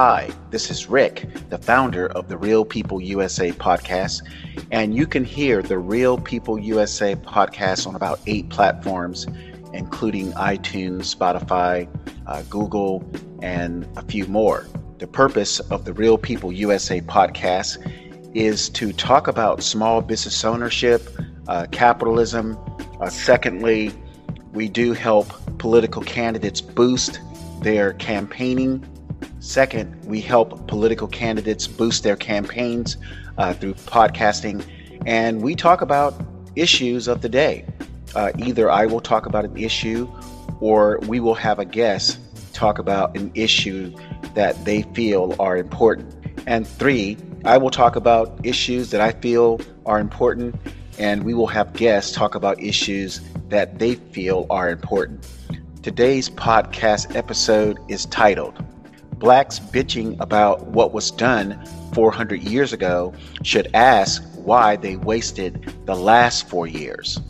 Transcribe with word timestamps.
Hi, 0.00 0.30
this 0.50 0.70
is 0.70 0.88
Rick, 0.88 1.26
the 1.50 1.58
founder 1.58 2.06
of 2.06 2.28
the 2.28 2.38
Real 2.38 2.64
People 2.64 3.02
USA 3.02 3.50
podcast, 3.50 4.22
and 4.70 4.94
you 4.94 5.08
can 5.08 5.24
hear 5.24 5.60
the 5.60 5.76
Real 5.76 6.16
People 6.16 6.56
USA 6.56 7.16
podcast 7.16 7.84
on 7.84 7.96
about 7.96 8.20
eight 8.28 8.48
platforms, 8.48 9.26
including 9.72 10.30
iTunes, 10.34 11.12
Spotify, 11.12 11.88
uh, 12.28 12.42
Google, 12.42 13.10
and 13.42 13.88
a 13.96 14.02
few 14.02 14.24
more. 14.26 14.68
The 14.98 15.08
purpose 15.08 15.58
of 15.58 15.84
the 15.84 15.92
Real 15.92 16.16
People 16.16 16.52
USA 16.52 17.00
podcast 17.00 17.78
is 18.36 18.68
to 18.68 18.92
talk 18.92 19.26
about 19.26 19.64
small 19.64 20.00
business 20.00 20.44
ownership, 20.44 21.08
uh, 21.48 21.66
capitalism. 21.72 22.56
Uh, 23.00 23.10
secondly, 23.10 23.90
we 24.52 24.68
do 24.68 24.92
help 24.92 25.26
political 25.58 26.02
candidates 26.02 26.60
boost 26.60 27.18
their 27.62 27.94
campaigning. 27.94 28.86
Second, 29.40 30.04
we 30.04 30.20
help 30.20 30.66
political 30.66 31.06
candidates 31.06 31.66
boost 31.66 32.02
their 32.02 32.16
campaigns 32.16 32.96
uh, 33.38 33.54
through 33.54 33.74
podcasting. 33.74 34.64
And 35.06 35.40
we 35.42 35.54
talk 35.54 35.80
about 35.80 36.20
issues 36.56 37.08
of 37.08 37.22
the 37.22 37.28
day. 37.28 37.64
Uh, 38.14 38.32
either 38.38 38.70
I 38.70 38.86
will 38.86 39.00
talk 39.00 39.26
about 39.26 39.44
an 39.44 39.56
issue 39.56 40.08
or 40.60 40.98
we 41.06 41.20
will 41.20 41.34
have 41.34 41.58
a 41.58 41.64
guest 41.64 42.18
talk 42.52 42.78
about 42.78 43.16
an 43.16 43.30
issue 43.34 43.94
that 44.34 44.64
they 44.64 44.82
feel 44.94 45.36
are 45.38 45.56
important. 45.56 46.14
And 46.46 46.66
three, 46.66 47.16
I 47.44 47.56
will 47.56 47.70
talk 47.70 47.94
about 47.96 48.40
issues 48.44 48.90
that 48.90 49.00
I 49.00 49.12
feel 49.12 49.60
are 49.86 50.00
important, 50.00 50.56
and 50.98 51.22
we 51.22 51.34
will 51.34 51.46
have 51.46 51.72
guests 51.72 52.12
talk 52.12 52.34
about 52.34 52.60
issues 52.60 53.20
that 53.48 53.78
they 53.78 53.94
feel 53.94 54.46
are 54.50 54.70
important. 54.70 55.26
Today's 55.82 56.28
podcast 56.28 57.14
episode 57.14 57.78
is 57.88 58.06
titled 58.06 58.64
Blacks 59.18 59.58
Bitching 59.58 60.18
About 60.20 60.66
What 60.68 60.92
Was 60.92 61.10
Done 61.10 61.60
400 61.92 62.40
Years 62.40 62.72
Ago 62.72 63.12
Should 63.42 63.68
Ask 63.74 64.22
Why 64.34 64.76
They 64.76 64.96
Wasted 64.96 65.74
the 65.86 65.96
Last 65.96 66.48
Four 66.48 66.68
Years. 66.68 67.20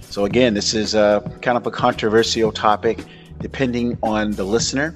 So, 0.00 0.24
again, 0.24 0.54
this 0.54 0.74
is 0.74 0.94
a 0.94 1.22
kind 1.42 1.56
of 1.56 1.66
a 1.66 1.70
controversial 1.70 2.50
topic 2.50 3.04
depending 3.40 3.98
on 4.02 4.32
the 4.32 4.44
listener. 4.44 4.94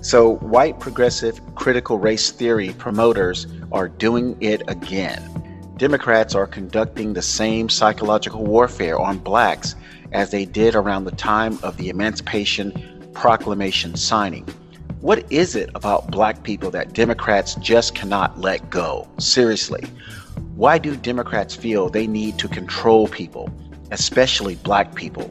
So, 0.00 0.36
white 0.36 0.80
progressive 0.80 1.40
critical 1.54 1.98
race 1.98 2.30
theory 2.30 2.72
promoters 2.72 3.46
are 3.70 3.88
doing 3.88 4.36
it 4.40 4.62
again. 4.68 5.22
Democrats 5.76 6.34
are 6.34 6.46
conducting 6.46 7.12
the 7.12 7.22
same 7.22 7.68
psychological 7.68 8.44
warfare 8.44 8.98
on 8.98 9.18
blacks 9.18 9.76
as 10.12 10.30
they 10.30 10.44
did 10.44 10.74
around 10.74 11.04
the 11.04 11.12
time 11.12 11.58
of 11.62 11.76
the 11.76 11.88
Emancipation 11.88 13.10
Proclamation 13.14 13.96
signing. 13.96 14.46
What 15.06 15.24
is 15.30 15.54
it 15.54 15.70
about 15.76 16.10
black 16.10 16.42
people 16.42 16.72
that 16.72 16.92
Democrats 16.92 17.54
just 17.60 17.94
cannot 17.94 18.40
let 18.40 18.70
go? 18.70 19.06
Seriously. 19.20 19.84
Why 20.56 20.78
do 20.78 20.96
Democrats 20.96 21.54
feel 21.54 21.88
they 21.88 22.08
need 22.08 22.40
to 22.40 22.48
control 22.48 23.06
people, 23.06 23.48
especially 23.92 24.56
black 24.56 24.96
people? 24.96 25.28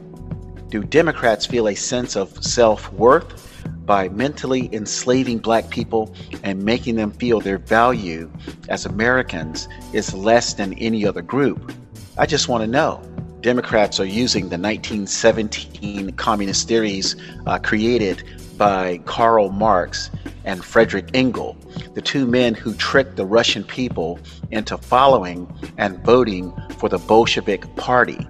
Do 0.70 0.82
Democrats 0.82 1.44
feel 1.44 1.68
a 1.68 1.74
sense 1.74 2.16
of 2.16 2.42
self 2.42 2.90
worth 2.94 3.62
by 3.84 4.08
mentally 4.08 4.70
enslaving 4.72 5.40
black 5.40 5.68
people 5.68 6.14
and 6.42 6.62
making 6.62 6.94
them 6.94 7.10
feel 7.10 7.40
their 7.42 7.58
value 7.58 8.32
as 8.70 8.86
Americans 8.86 9.68
is 9.92 10.14
less 10.14 10.54
than 10.54 10.72
any 10.78 11.04
other 11.04 11.20
group? 11.20 11.70
I 12.16 12.24
just 12.24 12.48
want 12.48 12.62
to 12.62 12.66
know. 12.66 13.02
Democrats 13.42 14.00
are 14.00 14.06
using 14.06 14.48
the 14.48 14.56
1917 14.56 16.12
communist 16.12 16.66
theories 16.66 17.14
uh, 17.46 17.58
created 17.58 18.24
by 18.56 18.98
Karl 19.04 19.50
Marx 19.50 20.10
and 20.44 20.64
Frederick 20.64 21.10
Engel, 21.14 21.56
the 21.94 22.00
two 22.00 22.26
men 22.26 22.54
who 22.54 22.74
tricked 22.74 23.16
the 23.16 23.26
Russian 23.26 23.64
people 23.64 24.18
into 24.50 24.78
following 24.78 25.52
and 25.78 25.98
voting 26.04 26.52
for 26.78 26.88
the 26.88 26.98
Bolshevik 26.98 27.74
Party, 27.76 28.26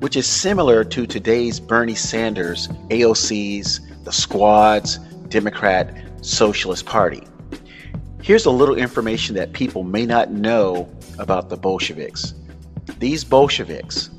which 0.00 0.16
is 0.16 0.26
similar 0.26 0.84
to 0.84 1.06
today's 1.06 1.60
Bernie 1.60 1.94
Sanders, 1.94 2.68
AOC's, 2.90 3.80
the 4.04 4.12
Squad's 4.12 4.98
Democrat 5.28 5.94
Socialist 6.20 6.86
Party. 6.86 7.22
Here's 8.22 8.46
a 8.46 8.50
little 8.50 8.76
information 8.76 9.34
that 9.36 9.52
people 9.52 9.82
may 9.82 10.06
not 10.06 10.30
know 10.30 10.88
about 11.18 11.48
the 11.50 11.56
Bolsheviks. 11.56 12.34
These 12.98 13.24
Bolsheviks, 13.24 14.10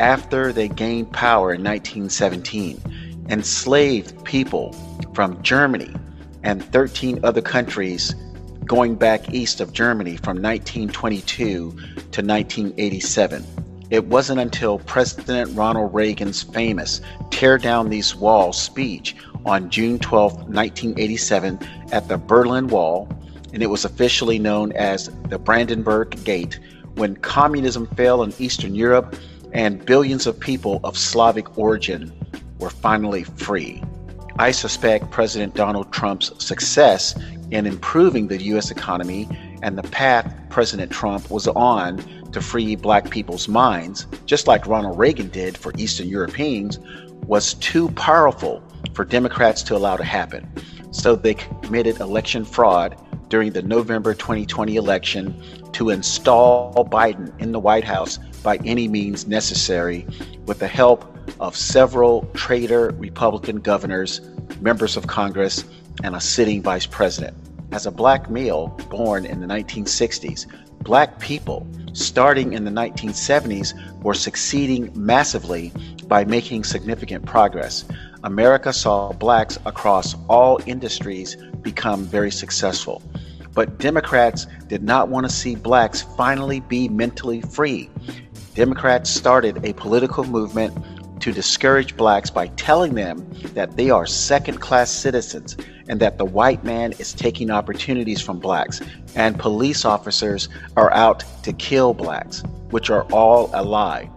after 0.00 0.52
they 0.52 0.68
gained 0.68 1.12
power 1.12 1.52
in 1.52 1.62
1917, 1.62 2.80
enslaved 3.28 4.24
people 4.24 4.72
from 5.14 5.42
Germany 5.42 5.94
and 6.42 6.64
13 6.64 7.20
other 7.24 7.42
countries 7.42 8.14
going 8.64 8.94
back 8.94 9.32
east 9.32 9.60
of 9.60 9.72
Germany 9.72 10.16
from 10.16 10.42
1922 10.42 11.44
to 11.44 12.22
1987. 12.22 13.44
It 13.90 14.04
wasn't 14.04 14.40
until 14.40 14.78
President 14.80 15.56
Ronald 15.56 15.94
Reagan's 15.94 16.42
famous 16.42 17.00
Tear 17.30 17.56
Down 17.56 17.88
These 17.88 18.14
Walls 18.14 18.60
speech 18.60 19.16
on 19.46 19.70
June 19.70 19.98
12, 19.98 20.32
1987, 20.34 21.58
at 21.92 22.06
the 22.08 22.18
Berlin 22.18 22.68
Wall, 22.68 23.08
and 23.54 23.62
it 23.62 23.68
was 23.68 23.86
officially 23.86 24.38
known 24.38 24.72
as 24.72 25.08
the 25.30 25.38
Brandenburg 25.38 26.22
Gate, 26.24 26.60
when 26.96 27.16
communism 27.16 27.86
fell 27.96 28.22
in 28.22 28.34
Eastern 28.38 28.74
Europe 28.74 29.16
and 29.52 29.84
billions 29.86 30.26
of 30.26 30.38
people 30.38 30.80
of 30.84 30.98
Slavic 30.98 31.56
origin 31.56 32.12
were 32.58 32.70
finally 32.70 33.24
free. 33.24 33.82
I 34.38 34.50
suspect 34.52 35.10
President 35.10 35.54
Donald 35.54 35.92
Trump's 35.92 36.32
success 36.44 37.18
in 37.50 37.66
improving 37.66 38.28
the 38.28 38.40
U.S. 38.44 38.70
economy 38.70 39.28
and 39.62 39.76
the 39.76 39.82
path 39.82 40.32
President 40.50 40.92
Trump 40.92 41.30
was 41.30 41.48
on 41.48 41.98
to 42.32 42.40
free 42.40 42.76
black 42.76 43.10
people's 43.10 43.48
minds, 43.48 44.06
just 44.26 44.46
like 44.46 44.66
Ronald 44.66 44.98
Reagan 44.98 45.28
did 45.28 45.56
for 45.56 45.72
Eastern 45.76 46.08
Europeans, 46.08 46.78
was 47.26 47.54
too 47.54 47.88
powerful 47.90 48.62
for 48.94 49.04
Democrats 49.04 49.62
to 49.64 49.76
allow 49.76 49.96
to 49.96 50.04
happen. 50.04 50.48
So 50.90 51.16
they 51.16 51.34
committed 51.34 52.00
election 52.00 52.44
fraud 52.44 52.96
during 53.28 53.52
the 53.52 53.62
November 53.62 54.14
2020 54.14 54.76
election 54.76 55.42
to 55.72 55.90
install 55.90 56.88
Biden 56.90 57.38
in 57.40 57.52
the 57.52 57.60
White 57.60 57.84
House 57.84 58.18
by 58.42 58.56
any 58.64 58.88
means 58.88 59.26
necessary 59.26 60.06
with 60.46 60.58
the 60.58 60.68
help 60.68 61.17
of 61.40 61.56
several 61.56 62.28
traitor 62.34 62.90
Republican 62.98 63.60
governors, 63.60 64.20
members 64.60 64.96
of 64.96 65.06
Congress, 65.06 65.64
and 66.02 66.14
a 66.14 66.20
sitting 66.20 66.62
vice 66.62 66.86
president. 66.86 67.36
As 67.72 67.86
a 67.86 67.90
black 67.90 68.30
male 68.30 68.68
born 68.88 69.26
in 69.26 69.40
the 69.40 69.46
1960s, 69.46 70.46
black 70.82 71.18
people 71.18 71.66
starting 71.92 72.52
in 72.52 72.64
the 72.64 72.70
1970s 72.70 73.74
were 74.02 74.14
succeeding 74.14 74.90
massively 74.94 75.72
by 76.06 76.24
making 76.24 76.64
significant 76.64 77.26
progress. 77.26 77.84
America 78.24 78.72
saw 78.72 79.12
blacks 79.12 79.58
across 79.66 80.14
all 80.28 80.60
industries 80.66 81.36
become 81.62 82.04
very 82.04 82.30
successful. 82.30 83.02
But 83.52 83.78
Democrats 83.78 84.46
did 84.68 84.82
not 84.82 85.08
want 85.08 85.26
to 85.26 85.32
see 85.32 85.56
blacks 85.56 86.02
finally 86.16 86.60
be 86.60 86.88
mentally 86.88 87.40
free. 87.40 87.90
Democrats 88.54 89.10
started 89.10 89.64
a 89.64 89.72
political 89.74 90.24
movement 90.24 90.76
to 91.20 91.32
discourage 91.32 91.96
blacks 91.96 92.30
by 92.30 92.46
telling 92.48 92.94
them 92.94 93.28
that 93.54 93.76
they 93.76 93.90
are 93.90 94.06
second 94.06 94.60
class 94.60 94.90
citizens 94.90 95.56
and 95.88 96.00
that 96.00 96.18
the 96.18 96.24
white 96.24 96.62
man 96.64 96.92
is 96.98 97.12
taking 97.12 97.50
opportunities 97.50 98.20
from 98.20 98.38
blacks 98.38 98.80
and 99.14 99.38
police 99.38 99.84
officers 99.84 100.48
are 100.76 100.92
out 100.92 101.24
to 101.42 101.52
kill 101.52 101.94
blacks, 101.94 102.42
which 102.70 102.90
are 102.90 103.04
all 103.12 103.50
a 103.54 103.62
lie. 103.62 104.08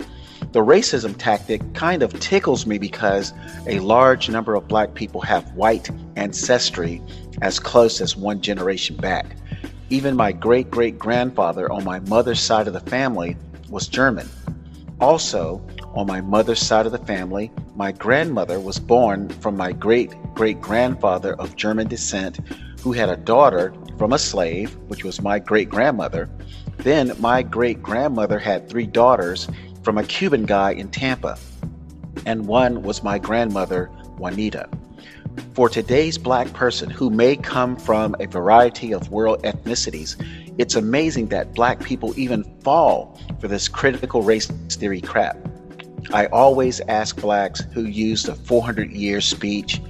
The 0.51 0.59
racism 0.59 1.15
tactic 1.17 1.61
kind 1.73 2.03
of 2.03 2.19
tickles 2.19 2.65
me 2.65 2.77
because 2.77 3.33
a 3.67 3.79
large 3.79 4.29
number 4.29 4.53
of 4.55 4.67
black 4.67 4.95
people 4.95 5.21
have 5.21 5.53
white 5.53 5.89
ancestry 6.17 7.01
as 7.41 7.57
close 7.57 8.01
as 8.01 8.17
one 8.17 8.41
generation 8.41 8.97
back. 8.97 9.37
Even 9.89 10.15
my 10.15 10.33
great 10.33 10.69
great 10.69 10.99
grandfather 10.99 11.71
on 11.71 11.85
my 11.85 11.99
mother's 12.01 12.41
side 12.41 12.67
of 12.67 12.73
the 12.73 12.81
family 12.81 13.37
was 13.69 13.87
German. 13.87 14.27
Also, 14.99 15.65
on 15.93 16.07
my 16.07 16.21
mother's 16.21 16.61
side 16.61 16.85
of 16.85 16.91
the 16.91 16.97
family, 16.99 17.51
my 17.75 17.91
grandmother 17.91 18.59
was 18.59 18.79
born 18.79 19.29
from 19.29 19.57
my 19.57 19.71
great 19.73 20.13
great 20.33 20.61
grandfather 20.61 21.33
of 21.35 21.55
German 21.55 21.87
descent, 21.87 22.39
who 22.81 22.93
had 22.93 23.09
a 23.09 23.17
daughter 23.17 23.73
from 23.97 24.13
a 24.13 24.19
slave, 24.19 24.75
which 24.87 25.03
was 25.03 25.21
my 25.21 25.37
great 25.37 25.69
grandmother. 25.69 26.29
Then 26.77 27.13
my 27.19 27.43
great 27.43 27.83
grandmother 27.83 28.39
had 28.39 28.69
three 28.69 28.87
daughters 28.87 29.47
from 29.83 29.97
a 29.97 30.03
Cuban 30.03 30.45
guy 30.45 30.71
in 30.71 30.89
Tampa, 30.89 31.37
and 32.25 32.47
one 32.47 32.81
was 32.83 33.03
my 33.03 33.19
grandmother, 33.19 33.87
Juanita. 34.17 34.69
For 35.53 35.69
today's 35.69 36.17
black 36.17 36.51
person 36.53 36.89
who 36.89 37.09
may 37.09 37.35
come 37.35 37.75
from 37.75 38.15
a 38.19 38.27
variety 38.27 38.93
of 38.93 39.11
world 39.11 39.43
ethnicities, 39.43 40.15
it's 40.57 40.75
amazing 40.75 41.27
that 41.27 41.53
black 41.53 41.81
people 41.81 42.17
even 42.17 42.43
fall 42.61 43.19
for 43.39 43.47
this 43.47 43.67
critical 43.67 44.23
race 44.23 44.47
theory 44.47 45.01
crap. 45.01 45.37
I 46.13 46.25
always 46.27 46.81
ask 46.81 47.19
blacks 47.19 47.61
who 47.73 47.85
use 47.85 48.23
the 48.23 48.35
400 48.35 48.91
year 48.91 49.21
speech, 49.21 49.81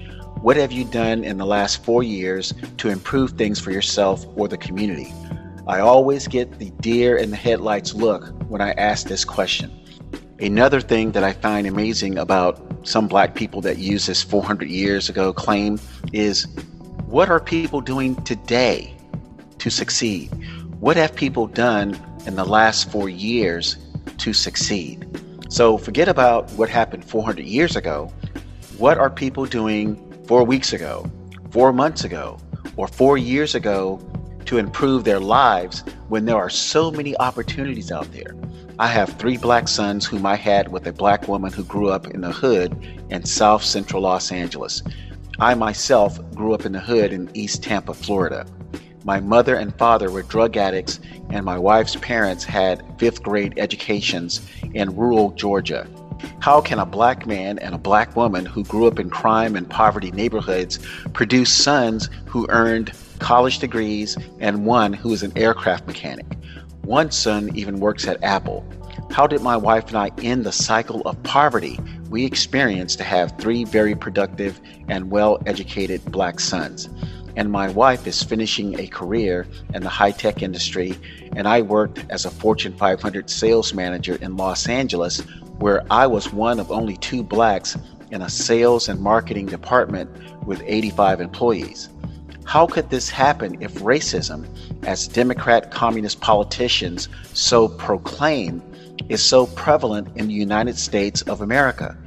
What 0.42 0.58
have 0.58 0.72
you 0.72 0.86
done 0.86 1.24
in 1.24 1.38
the 1.38 1.46
last 1.46 1.84
four 1.84 2.04
years 2.04 2.54
to 2.78 2.90
improve 2.90 3.32
things 3.32 3.60
for 3.60 3.72
yourself 3.72 4.26
or 4.36 4.48
the 4.48 4.58
community? 4.58 5.14
I 5.68 5.80
always 5.80 6.28
get 6.28 6.60
the 6.60 6.72
deer 6.82 7.18
in 7.18 7.30
the 7.30 7.38
headlights 7.38 7.94
look 7.94 8.28
when 8.50 8.62
I 8.62 8.72
ask 8.74 9.08
this 9.08 9.24
question. 9.24 9.72
Another 10.40 10.82
thing 10.82 11.12
that 11.12 11.24
I 11.24 11.34
find 11.34 11.68
amazing 11.68 12.18
about 12.18 12.88
some 12.88 13.08
black 13.08 13.36
people 13.36 13.62
that 13.62 13.78
use 13.78 14.08
this 14.08 14.24
400 14.24 14.68
years 14.68 15.10
ago 15.10 15.32
claim 15.32 15.80
is 16.14 16.48
what 17.06 17.30
are 17.30 17.40
people 17.40 17.82
doing 17.82 18.16
today 18.24 18.96
to 19.60 19.70
succeed? 19.70 20.30
What 20.80 20.98
have 20.98 21.16
people 21.16 21.46
done 21.46 22.00
in 22.26 22.36
the 22.36 22.46
last 22.46 22.92
four 22.92 23.08
years 23.08 23.78
to 24.18 24.34
succeed? 24.34 25.11
So 25.52 25.78
forget 25.78 26.08
about 26.08 26.50
what 26.52 26.70
happened 26.70 27.04
400 27.04 27.46
years 27.46 27.76
ago. 27.76 28.10
What 28.78 28.98
are 28.98 29.10
people 29.10 29.46
doing 29.46 29.98
four 30.26 30.46
weeks 30.46 30.72
ago, 30.72 31.12
four 31.50 31.74
months 31.74 32.06
ago, 32.06 32.38
or 32.78 32.88
four 32.88 33.18
years 33.18 33.54
ago 33.54 34.00
to 34.46 34.60
improve 34.60 35.04
their 35.04 35.20
lives 35.20 35.84
when 36.08 36.24
there 36.24 36.38
are 36.38 36.50
so 36.50 36.90
many 36.90 37.18
opportunities 37.18 37.92
out 37.92 38.10
there? 38.14 38.34
I 38.80 38.88
have 38.88 39.10
three 39.20 39.36
black 39.36 39.68
sons 39.68 40.06
whom 40.06 40.26
I 40.26 40.38
had 40.38 40.72
with 40.72 40.88
a 40.88 40.94
black 40.94 41.28
woman 41.28 41.52
who 41.52 41.66
grew 41.66 41.90
up 41.90 42.08
in 42.08 42.22
the 42.22 42.32
hood 42.32 42.72
in 43.10 43.26
South 43.26 43.62
Central 43.62 44.04
Los 44.04 44.32
Angeles. 44.32 44.82
I 45.38 45.54
myself 45.56 46.18
grew 46.34 46.54
up 46.54 46.66
in 46.66 46.72
the 46.72 46.80
hood 46.80 47.12
in 47.12 47.30
East 47.34 47.62
Tampa, 47.62 47.94
Florida. 47.94 48.46
My 49.04 49.20
mother 49.20 49.56
and 49.58 49.76
father 49.76 50.10
were 50.12 50.24
drug 50.24 50.56
addicts, 50.56 51.02
and 51.32 51.46
my 51.46 51.58
wife's 51.58 51.96
parents 51.96 52.44
had 52.44 52.84
fifth 52.98 53.24
grade 53.24 53.54
educations 53.58 54.42
in 54.74 54.96
rural 54.96 55.32
Georgia. 55.32 55.88
How 56.40 56.62
can 56.62 56.80
a 56.80 56.86
black 56.86 57.26
man 57.26 57.58
and 57.60 57.74
a 57.74 57.80
black 57.80 58.16
woman 58.16 58.46
who 58.46 58.64
grew 58.64 58.88
up 58.88 59.00
in 59.00 59.10
crime 59.10 59.56
and 59.56 59.70
poverty 59.70 60.12
neighborhoods 60.12 60.80
produce 61.14 61.52
sons 61.52 62.10
who 62.26 62.46
earned 62.50 62.92
college 63.20 63.60
degrees 63.60 64.18
and 64.40 64.66
one 64.66 64.94
who 64.94 65.14
is 65.14 65.24
an 65.24 65.36
aircraft 65.36 65.88
mechanic? 65.88 66.26
One 66.84 67.12
son 67.12 67.56
even 67.56 67.80
works 67.80 68.08
at 68.08 68.24
Apple. 68.24 68.66
How 69.12 69.28
did 69.28 69.42
my 69.42 69.58
wife 69.58 69.88
and 69.88 69.98
I 69.98 70.12
end 70.22 70.46
the 70.46 70.52
cycle 70.52 71.02
of 71.02 71.22
poverty 71.24 71.80
we 72.10 72.26
experienced 72.26 72.98
to 72.98 73.04
have 73.04 73.38
three 73.38 73.64
very 73.64 73.96
productive 73.96 74.60
and 74.88 75.12
well 75.12 75.42
educated 75.46 76.04
black 76.12 76.40
sons? 76.40 76.90
And 77.36 77.52
my 77.52 77.70
wife 77.70 78.08
is 78.08 78.24
finishing 78.24 78.80
a 78.80 78.88
career 78.88 79.48
in 79.74 79.84
the 79.84 79.90
high 79.90 80.12
tech 80.12 80.42
industry, 80.42 80.98
and 81.36 81.48
I 81.48 81.62
worked 81.62 82.06
as 82.10 82.26
a 82.26 82.32
Fortune 82.32 82.74
500 82.74 83.30
sales 83.30 83.74
manager 83.74 84.16
in 84.22 84.38
Los 84.38 84.68
Angeles, 84.68 85.20
where 85.60 85.84
I 85.90 86.08
was 86.08 86.34
one 86.34 86.60
of 86.60 86.72
only 86.72 86.98
two 86.98 87.24
blacks 87.24 87.78
in 88.12 88.22
a 88.22 88.30
sales 88.30 88.90
and 88.90 89.00
marketing 89.00 89.46
department 89.46 90.10
with 90.46 90.62
85 90.66 91.22
employees. 91.22 91.90
How 92.44 92.68
could 92.68 92.90
this 92.90 93.10
happen 93.10 93.62
if 93.62 93.76
racism, 93.76 94.46
as 94.86 95.08
Democrat 95.08 95.72
communist 95.72 96.20
politicians 96.20 97.08
so 97.34 97.70
proclaim, 97.70 98.62
is 99.08 99.24
so 99.24 99.46
prevalent 99.48 100.10
in 100.18 100.28
the 100.28 100.34
United 100.34 100.78
States 100.78 101.22
of 101.24 101.42
America? 101.42 101.98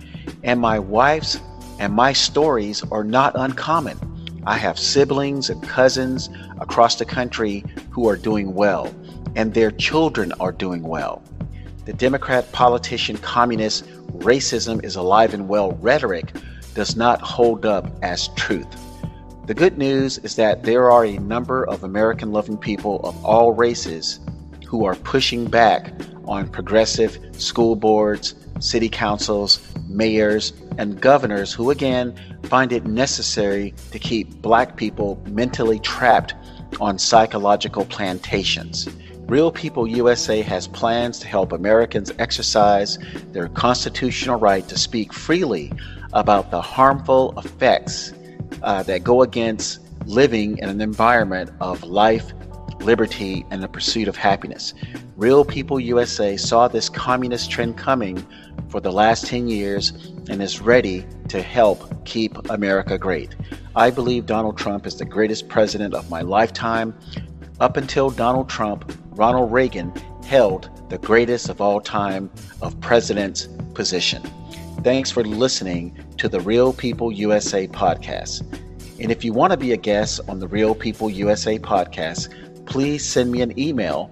And 0.43 0.61
my 0.61 0.79
wife's 0.79 1.41
and 1.79 1.93
my 1.93 2.13
stories 2.13 2.83
are 2.91 3.05
not 3.05 3.33
uncommon. 3.35 3.99
I 4.47 4.59
have 4.59 4.79
siblings 4.79 5.49
and 5.49 5.63
cousins 5.63 6.29
across 6.61 6.97
the 6.97 7.05
country 7.05 7.65
who 7.91 8.09
are 8.09 8.17
doing 8.17 8.55
well, 8.55 8.95
and 9.37 9.55
their 9.55 9.71
children 9.71 10.33
are 10.41 10.53
doing 10.53 10.83
well. 10.83 11.23
The 11.87 11.93
Democrat 11.93 12.51
politician 12.53 13.17
communist 13.19 13.87
racism 14.19 14.85
is 14.85 14.97
alive 14.97 15.35
and 15.35 15.49
well 15.49 15.73
rhetoric 15.73 16.33
does 16.75 16.97
not 16.97 17.21
hold 17.21 17.65
up 17.65 17.91
as 18.03 18.29
truth. 18.37 18.67
The 19.47 19.55
good 19.55 19.77
news 19.77 20.19
is 20.19 20.37
that 20.37 20.63
there 20.63 20.91
are 20.91 21.05
a 21.05 21.19
number 21.19 21.67
of 21.67 21.85
American 21.85 22.33
loving 22.33 22.57
people 22.57 23.01
of 23.05 23.25
all 23.25 23.53
races 23.53 24.21
who 24.67 24.85
are 24.85 24.95
pushing 24.95 25.47
back 25.47 25.93
on 26.25 26.49
progressive 26.49 27.19
school 27.33 27.77
boards, 27.77 28.35
city 28.61 28.89
councils, 28.89 29.61
mayors, 29.89 30.53
and 30.79 31.01
governors 31.01 31.53
who 31.53 31.71
again 31.71 32.15
find 32.45 32.73
it 32.73 32.85
necessary 32.87 33.75
to 33.91 33.99
keep 33.99 34.31
black 34.43 34.77
people 34.77 35.23
mentally 35.29 35.79
trapped 35.81 36.35
on 36.81 36.99
psychological 36.99 37.85
plantations. 37.85 38.89
Real 39.27 39.51
People 39.51 39.87
USA 39.87 40.43
has 40.43 40.69
plans 40.69 41.19
to 41.21 41.27
help 41.27 41.53
Americans 41.53 42.13
exercise 42.19 42.99
their 43.33 43.49
constitutional 43.49 44.39
right 44.39 44.69
to 44.69 44.77
speak 44.77 45.13
freely 45.15 45.73
about 46.13 46.51
the 46.51 46.61
harmful 46.61 47.33
effects 47.39 48.13
uh, 48.63 48.83
that 48.83 49.03
go 49.03 49.23
against 49.23 49.81
living 50.07 50.59
in 50.59 50.69
an 50.69 50.81
environment 50.81 51.51
of 51.61 51.83
life, 51.85 52.33
liberty, 52.85 53.45
and 53.51 53.63
the 53.63 53.69
pursuit 53.69 54.09
of 54.09 54.17
happiness. 54.17 54.75
Real 55.17 55.45
People 55.45 55.81
USA 55.81 56.37
saw 56.37 56.69
this 56.69 56.89
communist 56.89 57.51
trend 57.51 57.77
coming 57.79 58.25
for 58.69 58.81
the 58.81 58.93
last 58.93 59.27
10 59.27 59.49
years 59.49 59.93
and 60.29 60.43
is 60.43 60.61
ready 60.61 61.07
to 61.29 61.43
help 61.43 62.05
keep 62.05 62.37
America 62.51 62.99
great. 62.99 63.35
I 63.75 63.91
believe 63.91 64.27
Donald 64.27 64.57
Trump 64.57 64.87
is 64.87 64.97
the 64.97 65.05
greatest 65.05 65.49
president 65.49 65.95
of 65.95 66.09
my 66.11 66.21
lifetime. 66.21 66.95
Up 67.61 67.77
until 67.77 68.11
Donald 68.11 68.49
Trump, 68.49 68.93
Ronald 69.13 69.53
Reagan 69.53 69.93
held 70.25 70.71
the 70.91 70.99
greatest 70.99 71.49
of 71.49 71.61
all 71.61 71.81
time 71.81 72.31
of 72.63 72.81
president's 72.81 73.49
position. 73.75 74.23
Thanks 74.83 75.11
for 75.11 75.25
listening 75.25 75.97
to 76.19 76.29
the 76.29 76.41
Real 76.41 76.73
People 76.73 77.11
USA 77.11 77.67
podcast. 77.67 78.43
And 79.01 79.11
if 79.11 79.25
you 79.25 79.33
want 79.33 79.51
to 79.51 79.57
be 79.57 79.73
a 79.73 79.77
guest 79.77 80.21
on 80.29 80.39
the 80.39 80.47
Real 80.47 80.75
People 80.75 81.11
USA 81.11 81.59
podcast, 81.59 82.33
please 82.67 83.05
send 83.05 83.33
me 83.33 83.43
an 83.43 83.59
email 83.59 84.11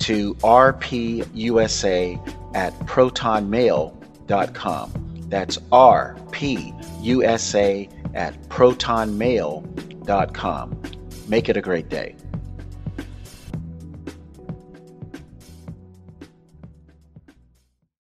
to 0.00 0.34
rpusa 0.34 2.18
at 2.54 2.78
protonmail.com. 2.80 5.24
That's 5.28 5.56
rpusa 5.58 7.88
at 8.14 8.42
protonmail.com. 8.48 10.82
Make 11.28 11.48
it 11.48 11.56
a 11.56 11.60
great 11.60 11.88
day. 11.88 12.16